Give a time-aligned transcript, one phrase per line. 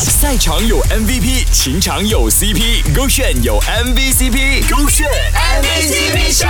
[0.00, 6.46] 赛场有 MVP，情场有 CP，勾选有 MVCp，勾选 MVCp 秀，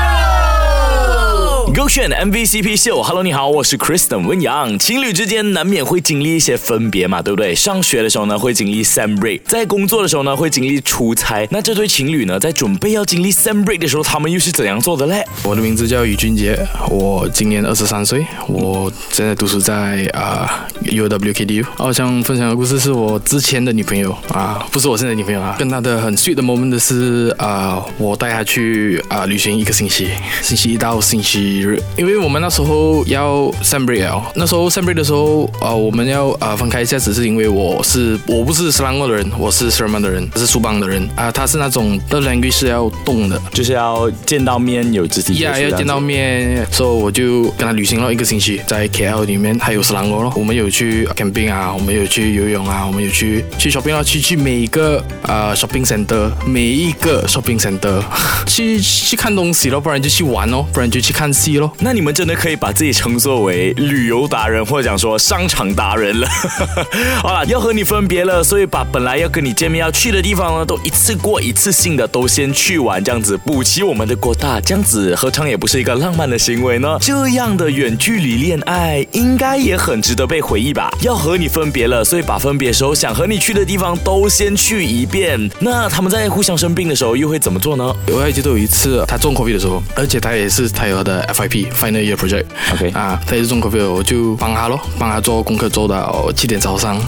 [1.74, 3.02] 勾选 MVCp 秀。
[3.02, 4.78] Hello，你好，我是 Kristen 温阳。
[4.78, 7.54] 情侣之间难免会经历一些分别嘛，对不对？
[7.54, 11.48] 上学的时候呢，会经历 Sem Break；在工作的时候呢，会经历出差。
[11.50, 15.24] 那这对情侣呢，在准备要经历 Sem Break 的时候，他们又是怎样做的嘞？
[15.42, 16.58] 我的名字叫于俊杰，
[16.90, 21.66] 我今年二十三岁，我现在读书在啊 UWKDU。
[21.78, 30.08] 我想分享的故事是我之前的女朋友啊，不是我现在的女朋友啊，跟她的很 sweet 的 moment 是啊，我带她去啊旅行一个星期，
[30.40, 41.04] 星期一到星期日，因为我们那时候要 Sem Break 了，那时候 Sem Break 的时候啊，我们要啊分开一下，只是因为我是我不是斯兰国的人，我是斯尔曼的人，是苏邦的人。
[41.16, 43.36] 啊，他是那种的 language 是要动的。
[43.52, 45.72] 就是要见到面，有肢体接触呀，这样子。
[45.72, 50.32] 要见到面，所以我就跟他旅行了一个星期，在 KL 里面还有斯兰国咯。
[50.36, 58.02] 我们有去 camping 啊，我们有去游泳啊，我们有去去 shopping 啊，去去每一个呃 shopping center，每一个 shopping center
[58.46, 61.72] 去去看东西咯，不然就去玩咯，不然就去看戏咯。
[61.78, 66.28] 那你们真的可以把自己称作为旅游达人，或者讲说商场达人了。
[67.22, 76.98] 好了，要和你分别了，所以把本来要跟你见面要去的地方呢，都一次过一次性的都先去完，这样子补齐我们的过大，这样子何尝也不是一个浪漫的行为呢？
[77.00, 80.90] 这样的远距离恋爱应该也很值得被回忆吧？
[81.02, 85.38] 要和你分别了，所以把分别时候想和你去的地方都先去一遍。
[85.60, 87.94] 那他们在互相生病的时候又会怎么做呢？
[88.12, 92.44] 我还记得有一次他中 COVID 的时候，而且他也是他有他的 FIP Final Year Project。
[92.72, 97.00] OK 啊，他也是中 COVID，我就帮他咯，帮他做功课做到七点早上。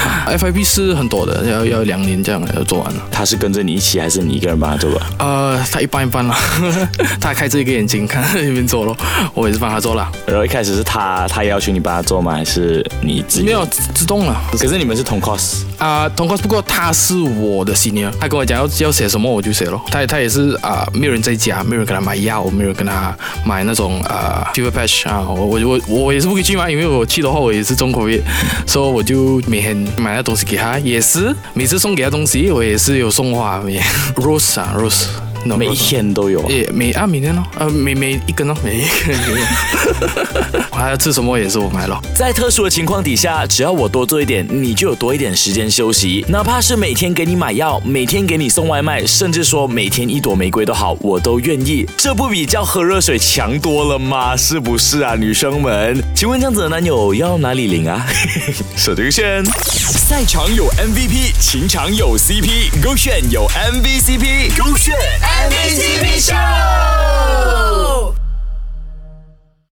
[0.38, 3.02] FIP 是很多的，要要两年这样要做完了。
[3.10, 5.06] 他是跟着你一起，还是你一个人帮他做吧？
[5.18, 6.36] 呃，他一般一般啦，
[7.20, 8.96] 他开着一个眼睛看那边做咯，
[9.34, 10.10] 我也是帮他做啦。
[10.26, 12.32] 然后一开始是他他要求你帮他做吗？
[12.32, 13.44] 还是你自己？
[13.44, 19.80] 没有自自动了可是你们是同 course，啊，通过不过他是我的 senior，他跟我讲要要写什么我就写咯。
[19.90, 28.20] 他他也是啊，没有人在家，没有人给他买药，没有人跟他买那种啊 fever patch 啊，我我我我也是不可以去嘛，因为我去的话我也是中口疫
[28.66, 33.58] 所以我就每天买那东西给他，也是每次送给他东西我也是有送花
[34.16, 35.29] ，rose 啊 rose。
[35.44, 36.48] No, 每一天都有。
[36.50, 39.44] 也每啊每天咯，呃每每一根咯，每一根每一
[40.52, 40.62] 根。
[40.70, 42.00] 我 还要吃什么也是我买咯。
[42.14, 46.24] 在特殊的情况底下，只要我多做一点，你就有多一点时间休息。
[46.28, 51.86] 哪怕是每天给你买药，每天给你送外卖，甚至说每天一朵玫瑰都好，我都愿意。
[51.96, 54.36] 这不比叫喝热水强多了吗？
[54.36, 56.02] 是不是啊，女生们？
[56.14, 58.06] 请问这样子的男友要哪里领啊？
[58.76, 59.44] 手这个选。
[59.44, 64.94] 赛场有 MVP，情场有 CP，勾选有 MVCp，勾选
[65.48, 66.89] MVCp 秀。